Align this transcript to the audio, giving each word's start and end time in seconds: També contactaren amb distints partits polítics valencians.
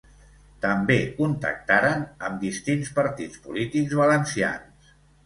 També 0.61 0.95
contactaren 1.17 2.01
amb 2.29 2.39
distints 2.45 2.89
partits 3.01 3.45
polítics 3.45 3.95
valencians. 4.01 4.91